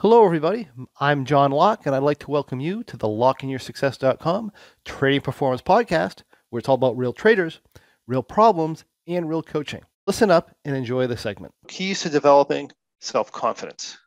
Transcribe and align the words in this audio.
Hello, 0.00 0.24
everybody. 0.24 0.66
I'm 0.98 1.26
John 1.26 1.50
Locke, 1.50 1.84
and 1.84 1.94
I'd 1.94 2.02
like 2.02 2.20
to 2.20 2.30
welcome 2.30 2.58
you 2.58 2.82
to 2.84 2.96
the 2.96 3.06
LockeInYourSuccess.com 3.06 4.50
Trading 4.86 5.20
Performance 5.20 5.60
Podcast, 5.60 6.22
where 6.48 6.58
it's 6.58 6.70
all 6.70 6.76
about 6.76 6.96
real 6.96 7.12
traders, 7.12 7.60
real 8.06 8.22
problems, 8.22 8.86
and 9.06 9.28
real 9.28 9.42
coaching. 9.42 9.82
Listen 10.06 10.30
up 10.30 10.56
and 10.64 10.74
enjoy 10.74 11.06
the 11.06 11.18
segment. 11.18 11.52
Keys 11.68 12.00
to 12.00 12.08
developing 12.08 12.70
self 13.00 13.30
confidence. 13.30 13.98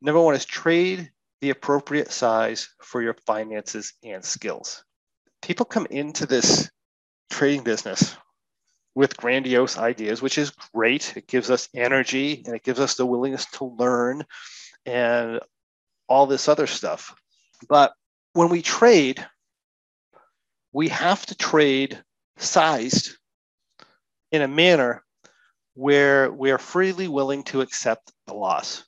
Number 0.00 0.20
one 0.20 0.36
is 0.36 0.44
trade 0.44 1.10
the 1.40 1.50
appropriate 1.50 2.12
size 2.12 2.68
for 2.80 3.02
your 3.02 3.16
finances 3.26 3.94
and 4.04 4.24
skills. 4.24 4.84
People 5.42 5.66
come 5.66 5.88
into 5.90 6.24
this 6.24 6.70
trading 7.30 7.64
business 7.64 8.14
with 8.94 9.16
grandiose 9.16 9.78
ideas, 9.78 10.20
which 10.20 10.38
is 10.38 10.50
great. 10.74 11.16
It 11.16 11.26
gives 11.26 11.50
us 11.50 11.68
energy 11.74 12.42
and 12.44 12.54
it 12.54 12.62
gives 12.62 12.80
us 12.80 12.94
the 12.94 13.06
willingness 13.06 13.46
to 13.52 13.64
learn 13.64 14.24
and 14.84 15.40
all 16.08 16.26
this 16.26 16.48
other 16.48 16.66
stuff. 16.66 17.14
But 17.68 17.94
when 18.34 18.48
we 18.48 18.62
trade, 18.62 19.24
we 20.72 20.88
have 20.88 21.24
to 21.26 21.34
trade 21.34 22.02
sized 22.36 23.16
in 24.30 24.42
a 24.42 24.48
manner 24.48 25.04
where 25.74 26.30
we 26.30 26.50
are 26.50 26.58
freely 26.58 27.08
willing 27.08 27.44
to 27.44 27.60
accept 27.60 28.12
the 28.26 28.34
loss. 28.34 28.84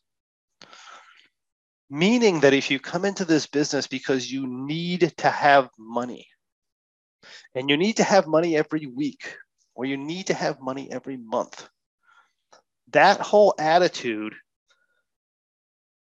Meaning 1.89 2.41
that 2.41 2.55
if 2.55 2.71
you 2.71 2.81
come 2.81 3.05
into 3.05 3.25
this 3.25 3.47
business 3.47 3.87
because 3.87 4.31
you 4.31 4.47
need 4.47 5.13
to 5.19 5.31
have 5.31 5.69
money, 5.79 6.27
and 7.55 7.71
you 7.71 7.77
need 7.77 7.99
to 7.99 8.05
have 8.05 8.27
money 8.27 8.57
every 8.57 8.87
week, 8.87 9.37
or 9.75 9.85
you 9.85 9.97
need 9.97 10.29
to 10.29 10.35
have 10.35 10.61
money 10.61 10.91
every 10.91 11.17
month. 11.17 11.69
That 12.93 13.21
whole 13.21 13.55
attitude 13.59 14.35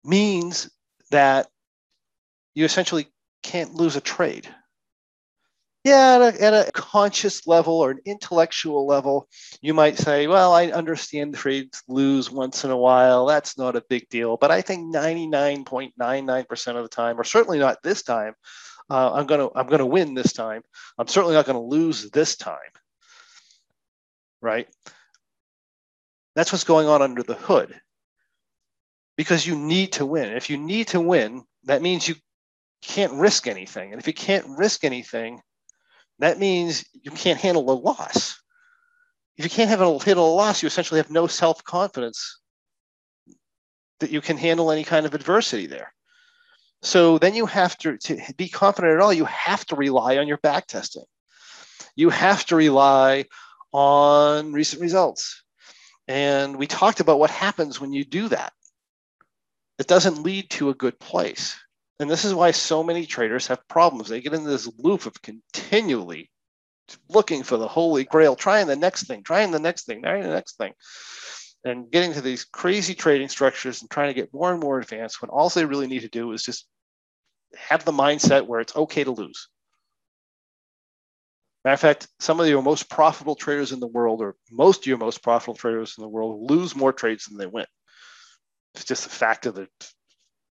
means 0.04 0.70
that 1.10 1.48
you 2.54 2.64
essentially 2.64 3.08
can't 3.42 3.74
lose 3.74 3.96
a 3.96 4.00
trade. 4.00 4.48
Yeah, 5.84 6.14
at 6.14 6.22
a, 6.22 6.42
at 6.44 6.68
a, 6.68 6.72
conscious 6.72 7.44
level 7.48 7.74
or 7.74 7.90
an 7.90 7.98
intellectual 8.04 8.86
level, 8.86 9.28
you 9.60 9.74
might 9.74 9.98
say, 9.98 10.28
well, 10.28 10.52
I 10.52 10.66
understand 10.66 11.34
trades 11.34 11.82
lose 11.88 12.30
once 12.30 12.64
in 12.64 12.70
a 12.70 12.76
while. 12.76 13.26
That's 13.26 13.58
not 13.58 13.74
a 13.74 13.82
big 13.88 14.08
deal. 14.08 14.36
But 14.36 14.52
I 14.52 14.60
think 14.60 14.94
99.99% 14.94 16.76
of 16.76 16.82
the 16.84 16.88
time, 16.88 17.18
or 17.18 17.24
certainly 17.24 17.58
not 17.58 17.82
this 17.82 18.02
time, 18.02 18.34
uh, 18.90 19.12
I'm 19.12 19.26
gonna 19.26 19.48
I'm 19.56 19.66
gonna 19.66 19.86
win 19.86 20.14
this 20.14 20.32
time. 20.32 20.62
I'm 20.98 21.08
certainly 21.08 21.34
not 21.34 21.46
gonna 21.46 21.62
lose 21.62 22.10
this 22.10 22.36
time 22.36 22.58
right? 24.42 24.68
That's 26.34 26.52
what's 26.52 26.64
going 26.64 26.88
on 26.88 27.00
under 27.00 27.22
the 27.22 27.34
hood. 27.34 27.80
Because 29.16 29.46
you 29.46 29.56
need 29.56 29.92
to 29.92 30.06
win. 30.06 30.30
If 30.30 30.50
you 30.50 30.58
need 30.58 30.88
to 30.88 31.00
win, 31.00 31.44
that 31.64 31.82
means 31.82 32.08
you 32.08 32.16
can't 32.82 33.12
risk 33.12 33.46
anything. 33.46 33.92
And 33.92 34.00
if 34.00 34.06
you 34.06 34.12
can't 34.12 34.58
risk 34.58 34.84
anything, 34.84 35.40
that 36.18 36.38
means 36.38 36.84
you 36.92 37.10
can't 37.10 37.40
handle 37.40 37.70
a 37.70 37.72
loss. 37.72 38.40
If 39.36 39.44
you 39.44 39.50
can't 39.50 39.70
have 39.70 39.80
a, 39.80 39.98
handle 40.04 40.32
a 40.32 40.34
loss, 40.34 40.62
you 40.62 40.66
essentially 40.66 40.98
have 40.98 41.10
no 41.10 41.26
self 41.26 41.62
confidence 41.64 42.40
that 44.00 44.10
you 44.10 44.20
can 44.20 44.36
handle 44.36 44.72
any 44.72 44.84
kind 44.84 45.06
of 45.06 45.14
adversity 45.14 45.66
there. 45.66 45.92
So 46.82 47.18
then 47.18 47.34
you 47.34 47.46
have 47.46 47.78
to, 47.78 47.96
to 47.96 48.20
be 48.36 48.48
confident 48.48 48.94
at 48.94 49.00
all, 49.00 49.12
you 49.12 49.24
have 49.26 49.64
to 49.66 49.76
rely 49.76 50.18
on 50.18 50.26
your 50.26 50.38
back 50.38 50.66
testing. 50.66 51.04
You 51.94 52.10
have 52.10 52.44
to 52.46 52.56
rely 52.56 53.26
on 53.72 54.52
recent 54.52 54.82
results. 54.82 55.42
And 56.08 56.56
we 56.56 56.66
talked 56.66 57.00
about 57.00 57.18
what 57.18 57.30
happens 57.30 57.80
when 57.80 57.92
you 57.92 58.04
do 58.04 58.28
that. 58.28 58.52
It 59.78 59.86
doesn't 59.86 60.22
lead 60.22 60.50
to 60.50 60.70
a 60.70 60.74
good 60.74 60.98
place. 60.98 61.58
And 61.98 62.10
this 62.10 62.24
is 62.24 62.34
why 62.34 62.50
so 62.50 62.82
many 62.82 63.06
traders 63.06 63.46
have 63.46 63.66
problems. 63.68 64.08
They 64.08 64.20
get 64.20 64.34
in 64.34 64.44
this 64.44 64.70
loop 64.78 65.06
of 65.06 65.22
continually 65.22 66.30
looking 67.08 67.42
for 67.42 67.56
the 67.56 67.68
holy 67.68 68.04
grail, 68.04 68.36
trying 68.36 68.66
the 68.66 68.76
next 68.76 69.04
thing, 69.04 69.22
trying 69.22 69.50
the 69.50 69.58
next 69.58 69.86
thing, 69.86 70.02
trying 70.02 70.22
the 70.22 70.28
next 70.28 70.56
thing, 70.56 70.72
and 71.64 71.90
getting 71.90 72.12
to 72.12 72.20
these 72.20 72.44
crazy 72.44 72.94
trading 72.94 73.28
structures 73.28 73.80
and 73.80 73.90
trying 73.90 74.08
to 74.08 74.14
get 74.14 74.34
more 74.34 74.52
and 74.52 74.60
more 74.60 74.78
advanced 74.78 75.22
when 75.22 75.30
all 75.30 75.48
they 75.48 75.64
really 75.64 75.86
need 75.86 76.02
to 76.02 76.08
do 76.08 76.32
is 76.32 76.42
just 76.42 76.66
have 77.56 77.84
the 77.84 77.92
mindset 77.92 78.46
where 78.46 78.60
it's 78.60 78.76
okay 78.76 79.04
to 79.04 79.12
lose. 79.12 79.48
Matter 81.64 81.74
of 81.74 81.80
fact, 81.80 82.08
some 82.18 82.40
of 82.40 82.48
your 82.48 82.62
most 82.62 82.90
profitable 82.90 83.36
traders 83.36 83.72
in 83.72 83.78
the 83.78 83.86
world, 83.86 84.20
or 84.20 84.34
most 84.50 84.80
of 84.80 84.86
your 84.86 84.98
most 84.98 85.22
profitable 85.22 85.54
traders 85.54 85.94
in 85.96 86.02
the 86.02 86.08
world, 86.08 86.50
lose 86.50 86.74
more 86.74 86.92
trades 86.92 87.26
than 87.26 87.38
they 87.38 87.46
win. 87.46 87.66
It's 88.74 88.84
just 88.84 89.06
a 89.06 89.10
fact 89.10 89.46
of 89.46 89.54
the 89.54 89.68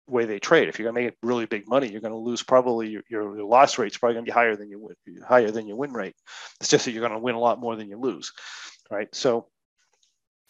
way 0.06 0.25
they 0.25 0.38
trade. 0.38 0.69
If 0.69 0.78
you're 0.78 0.91
going 0.91 1.03
to 1.03 1.10
make 1.10 1.16
really 1.22 1.47
big 1.47 1.69
money, 1.69 1.91
you're 1.91 2.00
going 2.00 2.12
to 2.12 2.19
lose 2.19 2.43
probably 2.43 2.91
your, 2.91 3.03
your 3.09 3.43
loss 3.44 3.78
rate 3.78 3.93
is 3.93 3.98
probably 3.98 4.15
going 4.15 4.25
to 4.25 4.31
be 4.31 4.34
higher 4.34 4.54
than 4.54 4.71
your 4.71 4.81
higher 5.26 5.50
than 5.50 5.66
your 5.66 5.76
win 5.76 5.93
rate. 5.93 6.15
It's 6.60 6.71
just 6.71 6.84
that 6.84 6.93
you're 6.93 7.06
going 7.06 7.12
to 7.12 7.19
win 7.19 7.34
a 7.34 7.41
lot 7.41 7.60
more 7.60 7.75
than 7.75 7.88
you 7.88 7.98
lose, 7.98 8.32
right? 8.91 9.12
So, 9.12 9.48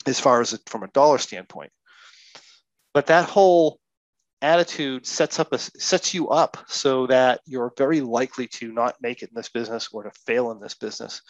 as 0.07 0.21
far 0.21 0.41
as 0.41 0.59
from 0.67 0.83
a 0.83 0.89
dollar 0.89 1.19
standpoint, 1.19 1.73
but 2.93 3.07
that 3.07 3.29
whole 3.29 3.80
attitude 4.43 5.07
sets 5.07 5.39
up 5.39 5.53
a, 5.53 5.59
sets 5.59 6.15
you 6.15 6.29
up 6.29 6.57
so 6.69 7.07
that 7.07 7.41
you're 7.47 7.73
very 7.77 8.01
likely 8.01 8.47
to 8.47 8.73
not 8.73 8.97
make 9.01 9.23
it 9.23 9.31
in 9.31 9.35
this 9.35 9.49
business 9.49 9.89
or 9.93 10.05
to 10.05 10.11
fail 10.27 10.51
in 10.51 10.61
this 10.61 10.75
business. 10.75 11.23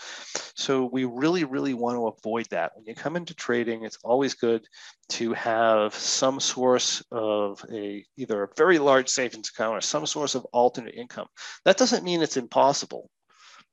So 0.54 0.88
we 0.92 1.04
really 1.04 1.44
really 1.44 1.74
want 1.74 1.96
to 1.96 2.06
avoid 2.06 2.46
that. 2.50 2.72
When 2.74 2.86
you 2.86 2.94
come 2.94 3.16
into 3.16 3.34
trading 3.34 3.84
it's 3.84 3.98
always 4.04 4.34
good 4.34 4.64
to 5.10 5.32
have 5.32 5.94
some 5.94 6.40
source 6.40 7.02
of 7.10 7.64
a 7.72 8.04
either 8.16 8.44
a 8.44 8.48
very 8.56 8.78
large 8.78 9.08
savings 9.08 9.50
account 9.50 9.76
or 9.76 9.80
some 9.80 10.06
source 10.06 10.34
of 10.34 10.44
alternate 10.52 10.94
income. 10.94 11.26
That 11.64 11.78
doesn't 11.78 12.04
mean 12.04 12.22
it's 12.22 12.36
impossible. 12.36 13.10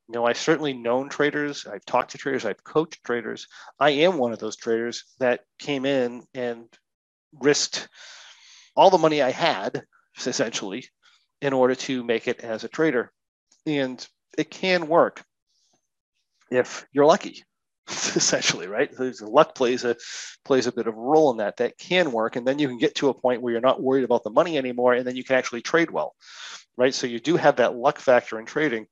You 0.08 0.16
know, 0.16 0.26
I've 0.26 0.38
certainly 0.38 0.72
known 0.72 1.10
traders, 1.10 1.68
I've 1.68 1.86
talked 1.86 2.12
to 2.12 2.18
traders, 2.18 2.46
I've 2.46 2.64
coached 2.64 3.04
traders. 3.04 3.48
I 3.78 3.90
am 3.90 4.18
one 4.18 4.32
of 4.32 4.40
those 4.40 4.56
traders 4.56 5.04
that 5.20 5.42
came 5.60 5.86
in 5.86 6.24
and 6.34 6.66
risked 7.34 7.90
all 8.78 8.92
the 8.92 8.98
money 8.98 9.22
I 9.22 9.32
had, 9.32 9.84
essentially, 10.26 10.86
in 11.42 11.52
order 11.52 11.76
to 11.76 12.04
make 12.04 12.28
it 12.28 12.42
as 12.42 12.64
a 12.64 12.70
trader. 12.70 13.12
And 13.66 14.06
it 14.38 14.52
can 14.52 14.88
work 14.88 15.24
if 16.52 16.86
you're 16.94 17.06
lucky, 17.06 17.44
essentially, 17.90 18.68
right? 18.68 18.90
luck 19.22 19.56
plays 19.56 19.84
a 19.84 19.98
plays 20.46 20.68
a 20.68 20.72
bit 20.72 20.88
of 20.88 20.96
a 20.96 21.00
role 21.00 21.32
in 21.32 21.38
that. 21.38 21.58
That 21.58 21.78
can 21.78 22.12
work, 22.12 22.36
and 22.36 22.48
then 22.48 22.60
you 22.60 22.68
can 22.68 22.78
get 22.78 22.96
to 22.96 23.10
a 23.10 23.14
point 23.14 23.42
where 23.42 23.52
you're 23.52 23.62
not 23.62 23.82
worried 23.82 24.06
about 24.06 24.24
the 24.24 24.30
money 24.30 24.58
anymore, 24.58 24.94
and 24.94 25.06
then 25.06 25.16
you 25.16 25.24
can 25.24 25.36
actually 25.36 25.62
trade 25.64 25.92
well, 25.92 26.16
right? 26.78 26.94
So 26.94 27.08
you 27.08 27.20
do 27.20 27.36
have 27.36 27.58
that 27.58 27.76
luck 27.76 28.00
factor 28.00 28.40
in 28.40 28.46
trading. 28.46 28.88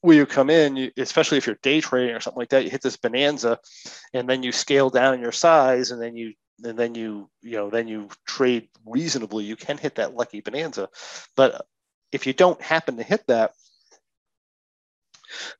Where 0.00 0.16
you 0.16 0.26
come 0.26 0.50
in, 0.50 0.76
you, 0.76 0.90
especially 0.96 1.38
if 1.38 1.46
you're 1.46 1.58
day 1.62 1.80
trading 1.80 2.14
or 2.14 2.20
something 2.20 2.40
like 2.40 2.48
that, 2.48 2.64
you 2.64 2.70
hit 2.70 2.82
this 2.82 2.96
bonanza, 2.96 3.58
and 4.14 4.28
then 4.28 4.42
you 4.42 4.50
scale 4.50 4.90
down 4.90 5.20
your 5.20 5.32
size, 5.32 5.90
and 5.90 6.00
then 6.00 6.16
you 6.16 6.34
and 6.64 6.78
then 6.78 6.94
you 6.94 7.28
you 7.42 7.52
know 7.52 7.70
then 7.70 7.88
you 7.88 8.08
trade 8.26 8.68
reasonably 8.86 9.44
you 9.44 9.56
can 9.56 9.78
hit 9.78 9.96
that 9.96 10.14
lucky 10.14 10.40
bonanza. 10.40 10.88
But 11.36 11.66
if 12.12 12.26
you 12.26 12.32
don't 12.32 12.60
happen 12.60 12.96
to 12.96 13.02
hit 13.02 13.26
that 13.28 13.52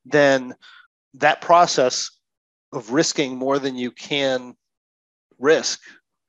then 0.04 0.54
that 1.14 1.40
process 1.40 2.10
of 2.72 2.92
risking 2.92 3.36
more 3.36 3.58
than 3.58 3.76
you 3.76 3.90
can 3.90 4.54
risk 5.38 5.80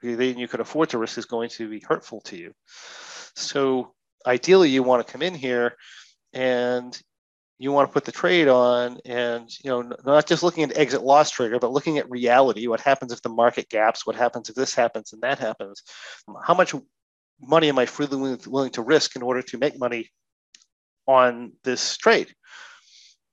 than 0.02 0.38
you 0.38 0.48
could 0.48 0.60
afford 0.60 0.90
to 0.90 0.98
risk 0.98 1.18
is 1.18 1.26
going 1.26 1.50
to 1.50 1.70
be 1.70 1.80
hurtful 1.80 2.20
to 2.22 2.38
you. 2.38 2.54
So 3.36 3.94
ideally 4.26 4.70
you 4.70 4.84
want 4.84 5.06
to 5.06 5.12
come 5.12 5.22
in 5.22 5.34
here 5.34 5.76
and 6.34 7.00
you 7.64 7.72
want 7.72 7.90
to 7.90 7.94
put 7.94 8.06
the 8.06 8.12
trade 8.12 8.48
on 8.48 8.98
and 9.06 9.50
you 9.64 9.70
know 9.70 9.82
not 10.06 10.28
just 10.28 10.44
looking 10.44 10.64
at 10.64 10.78
exit 10.78 11.02
loss 11.02 11.32
trigger 11.32 11.60
but 11.60 11.72
looking 11.72 11.98
at 11.98 12.10
reality 12.10 12.68
what 12.68 12.82
happens 12.82 13.12
if 13.12 13.22
the 13.22 13.30
market 13.30 13.70
gaps 13.70 14.06
what 14.06 14.16
happens 14.16 14.50
if 14.50 14.56
this 14.56 14.76
happens 14.76 15.14
and 15.14 15.22
that 15.22 15.40
happens 15.40 15.82
how 16.44 16.54
much 16.54 16.76
money 17.42 17.70
am 17.70 17.80
i 17.80 17.86
freely 17.86 18.38
willing 18.48 18.72
to 18.72 18.82
risk 18.82 19.16
in 19.16 19.22
order 19.22 19.42
to 19.42 19.58
make 19.58 19.80
money 19.80 20.10
on 21.08 21.54
this 21.64 21.98
trade? 21.98 22.34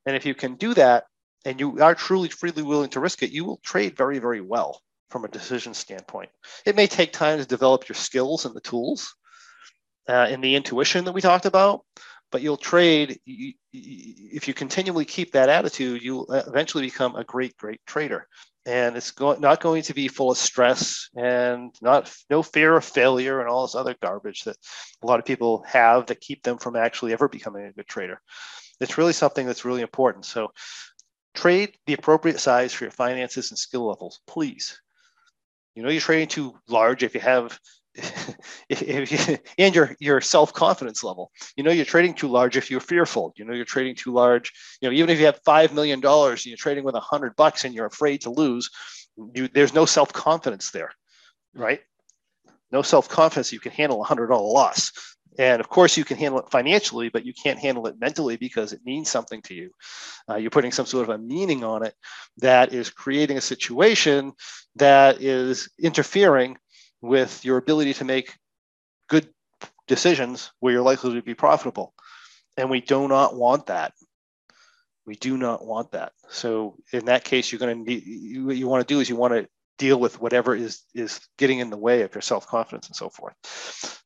And 0.06 0.16
if 0.16 0.26
you 0.26 0.34
can 0.34 0.56
do 0.56 0.74
that 0.74 1.04
and 1.44 1.60
you 1.60 1.80
are 1.80 1.94
truly 1.94 2.28
freely 2.28 2.62
willing 2.62 2.90
to 2.90 3.00
risk 3.00 3.22
it 3.22 3.30
you 3.30 3.44
will 3.44 3.60
trade 3.64 3.96
very 3.96 4.18
very 4.18 4.40
well 4.40 4.80
from 5.10 5.24
a 5.24 5.28
decision 5.28 5.74
standpoint. 5.74 6.30
It 6.64 6.76
may 6.76 6.86
take 6.86 7.12
time 7.12 7.38
to 7.38 7.46
develop 7.46 7.88
your 7.88 7.96
skills 7.96 8.44
and 8.44 8.54
the 8.54 8.60
tools 8.60 9.14
uh, 10.08 10.12
and 10.12 10.42
the 10.42 10.54
intuition 10.54 11.04
that 11.04 11.12
we 11.12 11.20
talked 11.20 11.46
about 11.46 11.84
but 12.30 12.42
you'll 12.42 12.56
trade 12.56 13.20
if 13.26 14.48
you 14.48 14.54
continually 14.54 15.04
keep 15.04 15.32
that 15.32 15.48
attitude 15.48 16.02
you'll 16.02 16.30
eventually 16.32 16.84
become 16.84 17.16
a 17.16 17.24
great 17.24 17.56
great 17.56 17.80
trader. 17.86 18.26
And 18.66 18.94
it's 18.96 19.10
go- 19.10 19.36
not 19.36 19.60
going 19.60 19.82
to 19.84 19.94
be 19.94 20.08
full 20.08 20.30
of 20.30 20.36
stress 20.36 21.08
and 21.16 21.74
not 21.80 22.14
no 22.28 22.42
fear 22.42 22.76
of 22.76 22.84
failure 22.84 23.40
and 23.40 23.48
all 23.48 23.66
this 23.66 23.74
other 23.74 23.96
garbage 24.02 24.42
that 24.44 24.56
a 25.02 25.06
lot 25.06 25.18
of 25.18 25.24
people 25.24 25.64
have 25.66 26.06
that 26.06 26.20
keep 26.20 26.42
them 26.42 26.58
from 26.58 26.76
actually 26.76 27.12
ever 27.14 27.28
becoming 27.28 27.64
a 27.64 27.72
good 27.72 27.86
trader. 27.86 28.20
It's 28.78 28.98
really 28.98 29.14
something 29.14 29.46
that's 29.46 29.64
really 29.64 29.80
important. 29.80 30.26
So 30.26 30.52
trade 31.34 31.74
the 31.86 31.94
appropriate 31.94 32.38
size 32.38 32.74
for 32.74 32.84
your 32.84 32.90
finances 32.90 33.50
and 33.50 33.58
skill 33.58 33.86
levels 33.86 34.20
please. 34.26 34.80
You 35.74 35.82
know 35.82 35.88
you're 35.88 36.00
trading 36.00 36.28
too 36.28 36.54
large 36.68 37.02
if 37.02 37.14
you 37.14 37.20
have 37.20 37.58
you, 38.68 39.38
and 39.58 39.74
your 39.74 39.96
your 39.98 40.20
self 40.20 40.52
confidence 40.52 41.02
level. 41.04 41.30
You 41.56 41.64
know 41.64 41.70
you're 41.70 41.84
trading 41.84 42.14
too 42.14 42.28
large 42.28 42.56
if 42.56 42.70
you're 42.70 42.80
fearful. 42.80 43.32
You 43.36 43.44
know 43.44 43.54
you're 43.54 43.64
trading 43.64 43.94
too 43.94 44.12
large. 44.12 44.52
You 44.80 44.88
know 44.88 44.94
even 44.94 45.10
if 45.10 45.18
you 45.18 45.26
have 45.26 45.40
five 45.44 45.72
million 45.74 46.00
dollars 46.00 46.44
and 46.44 46.50
you're 46.50 46.56
trading 46.56 46.84
with 46.84 46.94
a 46.94 47.00
hundred 47.00 47.36
bucks 47.36 47.64
and 47.64 47.74
you're 47.74 47.86
afraid 47.86 48.22
to 48.22 48.30
lose, 48.30 48.70
you, 49.34 49.48
there's 49.48 49.74
no 49.74 49.86
self 49.86 50.12
confidence 50.12 50.70
there, 50.70 50.92
right? 51.54 51.80
No 52.72 52.82
self 52.82 53.08
confidence. 53.08 53.52
You 53.52 53.60
can 53.60 53.72
handle 53.72 54.00
a 54.00 54.04
hundred 54.04 54.28
dollar 54.28 54.50
loss. 54.50 54.92
And 55.38 55.60
of 55.60 55.68
course, 55.68 55.96
you 55.96 56.04
can 56.04 56.16
handle 56.16 56.40
it 56.40 56.50
financially, 56.50 57.08
but 57.08 57.24
you 57.24 57.32
can't 57.32 57.58
handle 57.58 57.86
it 57.86 58.00
mentally 58.00 58.36
because 58.36 58.72
it 58.72 58.80
means 58.84 59.08
something 59.08 59.40
to 59.42 59.54
you. 59.54 59.70
Uh, 60.28 60.36
you're 60.36 60.50
putting 60.50 60.72
some 60.72 60.86
sort 60.86 61.08
of 61.08 61.14
a 61.14 61.18
meaning 61.18 61.62
on 61.64 61.84
it 61.84 61.94
that 62.38 62.74
is 62.74 62.90
creating 62.90 63.38
a 63.38 63.40
situation 63.40 64.32
that 64.76 65.22
is 65.22 65.70
interfering 65.80 66.58
with 67.00 67.44
your 67.44 67.56
ability 67.56 67.94
to 67.94 68.04
make 68.04 68.36
good 69.08 69.28
decisions 69.86 70.52
where 70.60 70.72
you're 70.72 70.82
likely 70.82 71.14
to 71.14 71.22
be 71.22 71.34
profitable. 71.34 71.94
And 72.56 72.70
we 72.70 72.80
do 72.80 73.08
not 73.08 73.34
want 73.34 73.66
that. 73.66 73.92
We 75.06 75.14
do 75.14 75.36
not 75.36 75.64
want 75.64 75.92
that. 75.92 76.12
So 76.28 76.76
in 76.92 77.06
that 77.06 77.24
case, 77.24 77.50
you're 77.50 77.58
going 77.58 77.84
to 77.84 77.90
need, 77.90 78.44
what 78.44 78.56
you 78.56 78.68
want 78.68 78.86
to 78.86 78.94
do 78.94 79.00
is 79.00 79.08
you 79.08 79.16
want 79.16 79.34
to 79.34 79.48
deal 79.78 79.98
with 79.98 80.20
whatever 80.20 80.54
is 80.54 80.82
is 80.94 81.20
getting 81.38 81.58
in 81.58 81.70
the 81.70 81.76
way 81.76 82.02
of 82.02 82.14
your 82.14 82.20
self-confidence 82.20 82.86
and 82.88 82.94
so 82.94 83.08
forth. 83.08 83.34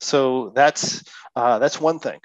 So 0.00 0.52
that's 0.54 1.02
uh, 1.34 1.58
that's 1.58 1.80
one 1.80 1.98
thing. 1.98 2.20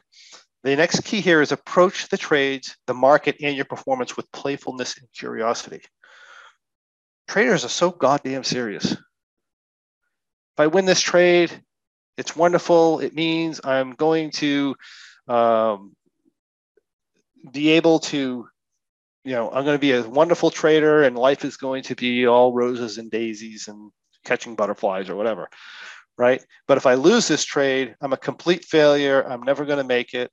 The 0.63 0.75
next 0.75 1.03
key 1.03 1.19
here 1.19 1.41
is 1.41 1.51
approach 1.51 2.09
the 2.09 2.17
trades, 2.17 2.77
the 2.85 2.93
market, 2.93 3.37
and 3.41 3.55
your 3.55 3.65
performance 3.65 4.15
with 4.15 4.31
playfulness 4.31 4.97
and 4.97 5.07
curiosity. 5.17 5.81
Traders 7.27 7.65
are 7.65 7.69
so 7.69 7.89
goddamn 7.91 8.43
serious. 8.43 8.95
If 10.59 10.63
I 10.63 10.67
win 10.67 10.83
this 10.83 10.99
trade, 10.99 11.63
it's 12.17 12.35
wonderful. 12.35 12.99
It 12.99 13.15
means 13.15 13.61
I'm 13.63 13.93
going 13.93 14.29
to 14.31 14.75
um, 15.29 15.95
be 17.49 17.69
able 17.69 17.99
to 17.99 18.45
you 19.23 19.31
know, 19.31 19.49
I'm 19.51 19.63
going 19.63 19.77
to 19.77 19.79
be 19.79 19.93
a 19.93 20.03
wonderful 20.03 20.51
trader 20.51 21.03
and 21.03 21.17
life 21.17 21.45
is 21.45 21.55
going 21.55 21.83
to 21.83 21.95
be 21.95 22.27
all 22.27 22.51
roses 22.51 22.97
and 22.97 23.09
daisies 23.09 23.69
and 23.69 23.89
catching 24.25 24.55
butterflies 24.55 25.09
or 25.09 25.15
whatever. 25.15 25.47
Right. 26.17 26.43
But 26.67 26.75
if 26.75 26.85
I 26.85 26.95
lose 26.95 27.29
this 27.29 27.45
trade, 27.45 27.95
I'm 28.01 28.11
a 28.11 28.17
complete 28.17 28.65
failure. 28.65 29.21
I'm 29.21 29.43
never 29.43 29.63
going 29.63 29.77
to 29.77 29.85
make 29.85 30.13
it 30.13 30.29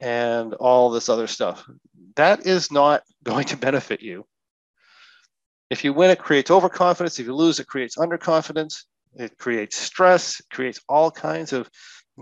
and 0.00 0.54
all 0.54 0.88
this 0.88 1.10
other 1.10 1.26
stuff. 1.26 1.68
That 2.14 2.46
is 2.46 2.72
not 2.72 3.02
going 3.24 3.44
to 3.48 3.58
benefit 3.58 4.00
you. 4.00 4.24
If 5.68 5.84
you 5.84 5.92
win, 5.92 6.10
it 6.12 6.18
creates 6.18 6.50
overconfidence. 6.50 7.20
If 7.20 7.26
you 7.26 7.34
lose, 7.34 7.60
it 7.60 7.66
creates 7.66 7.96
underconfidence. 7.96 8.84
It 9.16 9.38
creates 9.38 9.76
stress. 9.76 10.40
Creates 10.50 10.80
all 10.88 11.10
kinds 11.10 11.52
of 11.52 11.70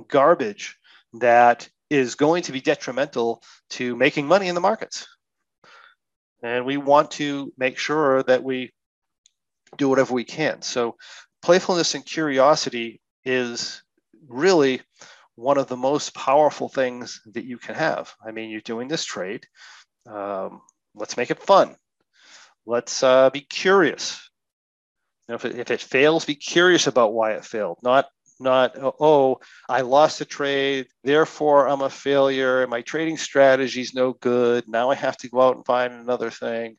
garbage 0.08 0.76
that 1.20 1.68
is 1.90 2.14
going 2.14 2.42
to 2.44 2.52
be 2.52 2.60
detrimental 2.60 3.42
to 3.70 3.96
making 3.96 4.26
money 4.26 4.48
in 4.48 4.54
the 4.54 4.60
markets. 4.60 5.06
And 6.42 6.66
we 6.66 6.76
want 6.76 7.12
to 7.12 7.52
make 7.56 7.78
sure 7.78 8.22
that 8.24 8.42
we 8.42 8.72
do 9.76 9.88
whatever 9.88 10.14
we 10.14 10.24
can. 10.24 10.62
So, 10.62 10.96
playfulness 11.42 11.94
and 11.94 12.04
curiosity 12.04 13.00
is 13.24 13.82
really 14.28 14.80
one 15.36 15.58
of 15.58 15.66
the 15.66 15.76
most 15.76 16.14
powerful 16.14 16.68
things 16.68 17.20
that 17.32 17.44
you 17.44 17.58
can 17.58 17.74
have. 17.74 18.14
I 18.24 18.30
mean, 18.30 18.50
you're 18.50 18.60
doing 18.60 18.88
this 18.88 19.04
trade. 19.04 19.46
Um, 20.06 20.60
let's 20.94 21.16
make 21.16 21.30
it 21.30 21.42
fun. 21.42 21.76
Let's 22.66 23.02
uh, 23.02 23.30
be 23.30 23.40
curious. 23.40 24.30
You 25.28 25.32
know, 25.32 25.36
if, 25.36 25.44
it, 25.44 25.58
if 25.58 25.70
it 25.70 25.80
fails, 25.80 26.24
be 26.24 26.34
curious 26.34 26.86
about 26.86 27.14
why 27.14 27.32
it 27.32 27.44
failed, 27.44 27.78
not 27.82 28.06
not 28.40 28.76
oh 29.00 29.38
i 29.68 29.80
lost 29.80 30.20
a 30.20 30.24
trade 30.24 30.86
therefore 31.04 31.68
i'm 31.68 31.82
a 31.82 31.90
failure 31.90 32.66
my 32.66 32.80
trading 32.82 33.16
strategy 33.16 33.80
is 33.80 33.94
no 33.94 34.12
good 34.14 34.64
now 34.66 34.90
i 34.90 34.94
have 34.94 35.16
to 35.16 35.28
go 35.28 35.40
out 35.40 35.56
and 35.56 35.64
find 35.64 35.92
another 35.92 36.30
thing. 36.30 36.76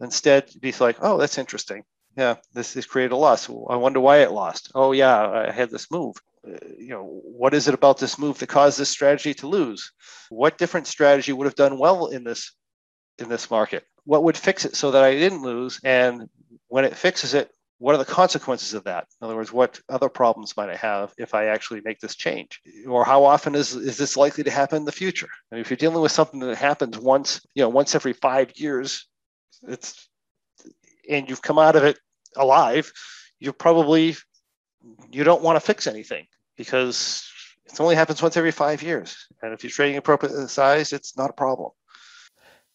Instead 0.00 0.50
be 0.60 0.72
like 0.80 0.96
oh 1.00 1.18
that's 1.18 1.38
interesting. 1.38 1.84
Yeah 2.16 2.36
this 2.54 2.74
has 2.74 2.86
created 2.86 3.12
a 3.12 3.16
loss. 3.16 3.48
I 3.48 3.76
wonder 3.76 4.00
why 4.00 4.18
it 4.18 4.30
lost. 4.30 4.72
Oh 4.74 4.92
yeah 4.92 5.46
i 5.48 5.50
had 5.50 5.70
this 5.70 5.90
move. 5.90 6.16
Uh, 6.46 6.56
you 6.78 6.90
know 6.90 7.20
what 7.24 7.54
is 7.54 7.68
it 7.68 7.74
about 7.74 7.98
this 7.98 8.18
move 8.18 8.38
that 8.38 8.48
caused 8.48 8.78
this 8.78 8.88
strategy 8.88 9.34
to 9.34 9.46
lose? 9.46 9.92
What 10.30 10.58
different 10.58 10.86
strategy 10.86 11.32
would 11.32 11.46
have 11.46 11.54
done 11.54 11.78
well 11.78 12.06
in 12.06 12.24
this 12.24 12.52
in 13.18 13.28
this 13.28 13.50
market? 13.50 13.84
What 14.04 14.24
would 14.24 14.36
fix 14.36 14.64
it 14.64 14.76
so 14.76 14.90
that 14.92 15.04
i 15.04 15.14
didn't 15.14 15.42
lose? 15.42 15.80
And 15.84 16.28
when 16.68 16.84
it 16.84 16.96
fixes 16.96 17.34
it 17.34 17.50
what 17.80 17.94
are 17.94 17.98
the 17.98 18.04
consequences 18.04 18.74
of 18.74 18.84
that? 18.84 19.06
In 19.20 19.24
other 19.24 19.34
words, 19.34 19.50
what 19.50 19.80
other 19.88 20.10
problems 20.10 20.54
might 20.54 20.68
I 20.68 20.76
have 20.76 21.14
if 21.16 21.32
I 21.32 21.46
actually 21.46 21.80
make 21.82 21.98
this 21.98 22.14
change? 22.14 22.60
Or 22.86 23.06
how 23.06 23.24
often 23.24 23.54
is, 23.54 23.74
is 23.74 23.96
this 23.96 24.18
likely 24.18 24.44
to 24.44 24.50
happen 24.50 24.76
in 24.76 24.84
the 24.84 24.92
future? 24.92 25.30
I 25.50 25.54
mean, 25.54 25.62
if 25.62 25.70
you're 25.70 25.78
dealing 25.78 26.02
with 26.02 26.12
something 26.12 26.40
that 26.40 26.58
happens 26.58 26.98
once, 26.98 27.40
you 27.54 27.62
know, 27.62 27.70
once 27.70 27.94
every 27.94 28.12
five 28.12 28.52
years, 28.56 29.06
it's 29.66 30.08
and 31.08 31.28
you've 31.28 31.40
come 31.40 31.58
out 31.58 31.74
of 31.74 31.84
it 31.84 31.98
alive, 32.36 32.92
you're 33.38 33.54
probably 33.54 34.14
you 35.10 35.24
don't 35.24 35.42
want 35.42 35.56
to 35.56 35.60
fix 35.60 35.86
anything 35.86 36.26
because 36.58 37.26
it 37.64 37.80
only 37.80 37.96
happens 37.96 38.22
once 38.22 38.36
every 38.36 38.52
five 38.52 38.82
years. 38.82 39.16
And 39.40 39.54
if 39.54 39.64
you're 39.64 39.70
trading 39.70 39.96
appropriate 39.96 40.48
size, 40.48 40.92
it's 40.92 41.16
not 41.16 41.30
a 41.30 41.34
problem. 41.34 41.70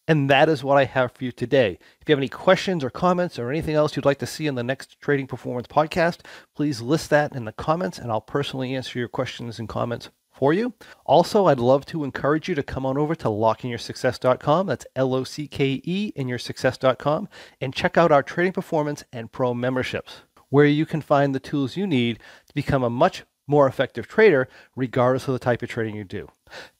And 0.08 0.30
that 0.30 0.48
is 0.48 0.62
what 0.62 0.78
I 0.78 0.84
have 0.84 1.12
for 1.12 1.24
you 1.24 1.32
today. 1.32 1.78
If 2.00 2.08
you 2.08 2.12
have 2.12 2.20
any 2.20 2.28
questions 2.28 2.84
or 2.84 2.90
comments 2.90 3.38
or 3.38 3.50
anything 3.50 3.74
else 3.74 3.96
you'd 3.96 4.04
like 4.04 4.18
to 4.20 4.26
see 4.26 4.46
in 4.46 4.54
the 4.54 4.62
next 4.62 5.00
Trading 5.00 5.26
Performance 5.26 5.66
podcast, 5.66 6.20
please 6.54 6.80
list 6.80 7.10
that 7.10 7.34
in 7.34 7.44
the 7.44 7.52
comments 7.52 7.98
and 7.98 8.10
I'll 8.12 8.20
personally 8.20 8.74
answer 8.74 8.98
your 8.98 9.08
questions 9.08 9.58
and 9.58 9.68
comments 9.68 10.10
for 10.30 10.52
you. 10.52 10.74
Also, 11.04 11.46
I'd 11.46 11.58
love 11.58 11.86
to 11.86 12.04
encourage 12.04 12.48
you 12.48 12.54
to 12.54 12.62
come 12.62 12.86
on 12.86 12.96
over 12.98 13.14
to 13.16 13.28
lockeinyoursuccess.com. 13.28 14.66
That's 14.66 14.86
L 14.94 15.14
O 15.14 15.24
C 15.24 15.48
K 15.48 15.80
E 15.82 16.12
in 16.14 16.28
your 16.28 16.38
success.com 16.38 17.28
and 17.60 17.74
check 17.74 17.96
out 17.96 18.12
our 18.12 18.22
trading 18.22 18.52
performance 18.52 19.02
and 19.12 19.32
pro 19.32 19.54
memberships, 19.54 20.20
where 20.50 20.66
you 20.66 20.86
can 20.86 21.00
find 21.00 21.34
the 21.34 21.40
tools 21.40 21.76
you 21.76 21.86
need 21.86 22.18
to 22.46 22.54
become 22.54 22.84
a 22.84 22.90
much 22.90 23.24
more 23.48 23.66
effective 23.66 24.06
trader, 24.06 24.48
regardless 24.74 25.26
of 25.26 25.32
the 25.32 25.38
type 25.38 25.62
of 25.62 25.68
trading 25.68 25.96
you 25.96 26.04
do. 26.04 26.28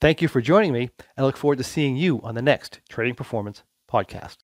Thank 0.01 0.23
you 0.23 0.29
for 0.29 0.41
joining 0.41 0.73
me. 0.73 0.91
I 1.17 1.23
look 1.23 1.37
forward 1.37 1.59
to 1.59 1.65
seeing 1.65 1.97
you 1.97 2.21
on 2.23 2.35
the 2.35 2.43
next 2.43 2.81
Trading 2.89 3.15
Performance 3.15 3.63
podcast. 3.91 4.46